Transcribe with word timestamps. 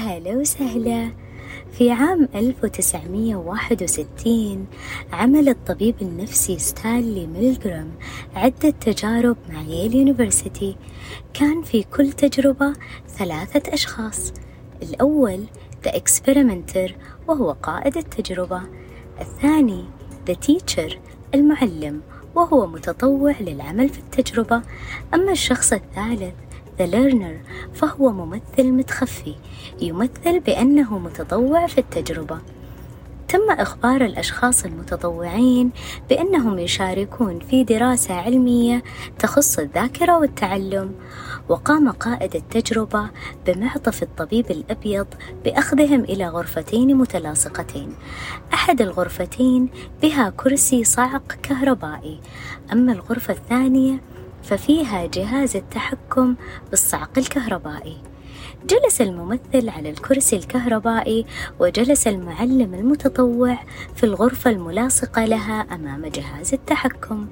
هلا 0.00 0.36
وسهلا. 0.36 1.10
في 1.72 1.90
عام 1.90 2.28
1961 2.34 4.66
عمل 5.12 5.48
الطبيب 5.48 5.94
النفسي 6.02 6.58
ستانلي 6.58 7.26
ميلجرام 7.26 7.90
عدة 8.34 8.70
تجارب 8.70 9.36
مع 9.48 9.62
Yale 9.62 9.94
University. 9.94 10.76
كان 11.34 11.62
في 11.62 11.82
كل 11.82 12.12
تجربة 12.12 12.72
ثلاثة 13.08 13.74
أشخاص. 13.74 14.32
الأول 14.82 15.44
The 15.86 15.90
Experimenter 15.90 16.90
وهو 17.28 17.52
قائد 17.52 17.96
التجربة. 17.96 18.62
الثاني 19.20 19.84
The 20.30 20.34
Teacher 20.34 20.92
المعلم 21.34 22.00
وهو 22.34 22.66
متطوع 22.66 23.34
للعمل 23.40 23.88
في 23.88 23.98
التجربة. 23.98 24.62
أما 25.14 25.32
الشخص 25.32 25.72
الثالث 25.72 26.34
The 26.80 26.86
Learner 26.86 27.36
فهو 27.74 28.12
ممثل 28.12 28.72
متخفي 28.72 29.34
يمثل 29.80 30.40
بأنه 30.40 30.98
متطوع 30.98 31.66
في 31.66 31.78
التجربة. 31.78 32.38
تم 33.28 33.50
إخبار 33.50 34.04
الأشخاص 34.04 34.64
المتطوعين 34.64 35.70
بأنهم 36.08 36.58
يشاركون 36.58 37.38
في 37.38 37.64
دراسة 37.64 38.14
علمية 38.14 38.82
تخص 39.18 39.58
الذاكرة 39.58 40.18
والتعلم 40.18 40.94
وقام 41.48 41.90
قائد 41.90 42.36
التجربة 42.36 43.10
بمعطف 43.46 44.02
الطبيب 44.02 44.50
الأبيض 44.50 45.06
بأخذهم 45.44 46.00
إلى 46.00 46.28
غرفتين 46.28 46.96
متلاصقتين. 46.96 47.94
أحد 48.54 48.82
الغرفتين 48.82 49.68
بها 50.02 50.32
كرسي 50.36 50.84
صعق 50.84 51.32
كهربائي 51.42 52.20
أما 52.72 52.92
الغرفة 52.92 53.34
الثانية 53.34 54.00
ففيها 54.50 55.06
جهاز 55.06 55.56
التحكم 55.56 56.34
بالصعق 56.70 57.18
الكهربائي. 57.18 57.96
جلس 58.66 59.00
الممثل 59.00 59.68
على 59.68 59.90
الكرسي 59.90 60.36
الكهربائي 60.36 61.26
وجلس 61.60 62.06
المعلم 62.06 62.74
المتطوع 62.74 63.58
في 63.96 64.04
الغرفة 64.04 64.50
الملاصقة 64.50 65.24
لها 65.24 65.60
أمام 65.74 66.06
جهاز 66.06 66.54
التحكم. 66.54 67.26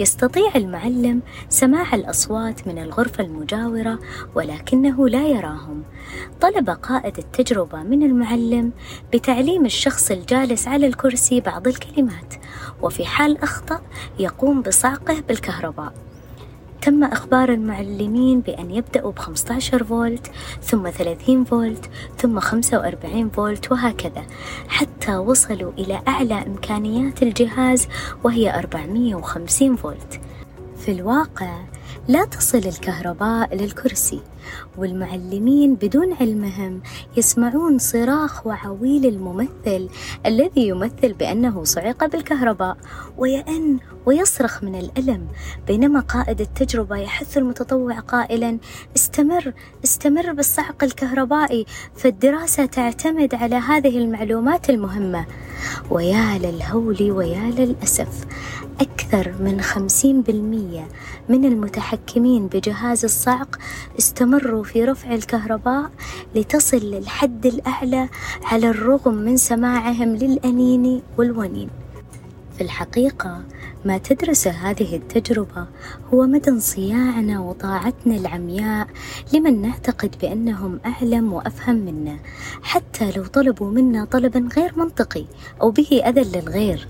يستطيع 0.00 0.50
المعلم 0.56 1.22
سماع 1.48 1.94
الأصوات 1.94 2.68
من 2.68 2.78
الغرفة 2.78 3.24
المجاورة 3.24 3.98
ولكنه 4.34 5.08
لا 5.08 5.26
يراهم. 5.26 5.82
طلب 6.40 6.70
قائد 6.70 7.18
التجربة 7.18 7.82
من 7.82 8.02
المعلم 8.02 8.72
بتعليم 9.12 9.66
الشخص 9.66 10.10
الجالس 10.10 10.68
على 10.68 10.86
الكرسي 10.86 11.40
بعض 11.40 11.68
الكلمات 11.68 12.34
وفي 12.82 13.06
حال 13.06 13.42
أخطأ 13.42 13.80
يقوم 14.18 14.62
بصعقه 14.62 15.20
بالكهرباء. 15.28 16.05
تم 16.86 17.04
إخبار 17.04 17.52
المعلمين 17.52 18.40
بأن 18.40 18.70
يبدأوا 18.70 19.12
ب 19.12 19.18
15 19.18 19.84
فولت 19.84 20.30
ثم 20.62 20.90
30 20.90 21.44
فولت 21.44 21.90
ثم 22.18 22.40
45 22.40 23.30
فولت 23.30 23.72
وهكذا. 23.72 24.26
حتى 24.68 25.16
وصلوا 25.16 25.72
إلى 25.78 26.02
أعلى 26.08 26.34
إمكانيات 26.34 27.22
الجهاز 27.22 27.88
وهي 28.24 28.58
450 28.58 29.76
فولت. 29.76 30.20
في 30.76 30.92
الواقع 30.92 31.60
لا 32.08 32.24
تصل 32.24 32.58
الكهرباء 32.58 33.54
للكرسي 33.54 34.20
والمعلمين 34.78 35.74
بدون 35.74 36.12
علمهم 36.12 36.82
يسمعون 37.16 37.78
صراخ 37.78 38.46
وعويل 38.46 39.06
الممثل 39.06 39.88
الذي 40.26 40.68
يمثل 40.68 41.12
بأنه 41.12 41.64
صعق 41.64 42.06
بالكهرباء 42.06 42.76
ويأن 43.18 43.78
ويصرخ 44.06 44.64
من 44.64 44.74
الألم. 44.74 45.26
بينما 45.66 46.00
قائد 46.00 46.40
التجربة 46.40 46.96
يحث 46.96 47.38
المتطوع 47.38 47.98
قائلا 47.98 48.58
استمر 48.96 49.52
استمر 49.84 50.32
بالصعق 50.32 50.84
الكهربائي 50.84 51.66
فالدراسة 51.96 52.66
تعتمد 52.66 53.34
على 53.34 53.56
هذه 53.56 53.98
المعلومات 53.98 54.70
المهمة. 54.70 55.26
ويا 55.90 56.38
للهول 56.38 57.10
ويا 57.10 57.50
للأسف 57.58 58.26
أكثر 58.80 59.34
من 59.40 59.60
خمسين 59.60 60.22
بالمية 60.22 60.88
من 61.28 61.44
المتحكمين 61.44 62.46
بجهاز 62.46 63.04
الصعق 63.04 63.58
استمروا 64.36 64.64
في 64.64 64.84
رفع 64.84 65.14
الكهرباء 65.14 65.90
لتصل 66.34 66.76
للحد 66.76 67.46
الأعلى 67.46 68.08
على 68.44 68.70
الرغم 68.70 69.14
من 69.14 69.36
سماعهم 69.36 70.16
للأنين 70.16 71.02
والونين. 71.18 71.68
في 72.56 72.60
الحقيقة 72.62 73.44
ما 73.84 73.98
تدرس 73.98 74.48
هذه 74.48 74.96
التجربة 74.96 75.66
هو 76.14 76.26
مدى 76.26 76.50
انصياعنا 76.50 77.40
وطاعتنا 77.40 78.16
العمياء 78.16 78.86
لمن 79.32 79.62
نعتقد 79.62 80.14
بأنهم 80.20 80.80
أعلم 80.86 81.32
وأفهم 81.32 81.76
منا 81.76 82.16
حتى 82.62 83.12
لو 83.16 83.24
طلبوا 83.24 83.70
منا 83.70 84.04
طلبا 84.04 84.48
غير 84.56 84.72
منطقي 84.76 85.24
أو 85.62 85.70
به 85.70 86.02
أذى 86.06 86.38
للغير. 86.38 86.88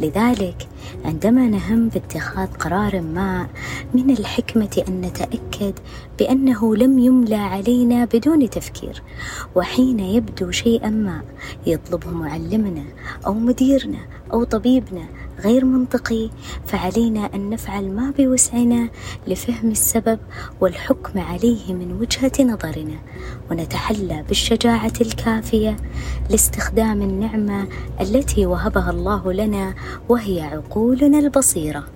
لذلك 0.00 0.68
عندما 1.04 1.46
نهم 1.46 1.88
باتخاذ 1.88 2.48
قرار 2.48 3.00
ما 3.00 3.46
من 3.94 4.10
الحكمة 4.10 4.82
أن 4.88 5.00
نتأكد 5.00 5.74
بأنه 6.18 6.76
لم 6.76 6.98
يملى 6.98 7.36
علينا 7.36 8.04
بدون 8.04 8.50
تفكير 8.50 9.02
وحين 9.54 10.00
يبدو 10.00 10.50
شيئا 10.50 10.90
ما 10.90 11.22
يطلبه 11.66 12.10
معلمنا 12.10 12.84
أو 13.26 13.34
مديرنا 13.34 13.98
أو 14.32 14.44
طبيبنا 14.44 15.06
غير 15.40 15.64
منطقي 15.64 16.30
فعلينا 16.66 17.30
أن 17.34 17.50
نفعل 17.50 17.90
ما 17.90 18.12
بوسعنا 18.18 18.88
لفهم 19.26 19.70
السبب 19.70 20.18
والحكم 20.60 21.18
عليه 21.18 21.74
من 21.74 21.92
وجهة 22.00 22.32
نظرنا 22.44 22.96
ونتحلى 23.50 24.24
بالشجاعة 24.28 24.92
الكافية 25.00 25.76
لاستخدام 26.30 27.02
النعمة 27.02 27.66
التي 28.00 28.46
وهبها 28.46 28.90
الله 28.90 29.32
لنا 29.32 29.74
وهي 30.08 30.56
عقولنا 30.76 31.18
البصيرة. 31.18 31.93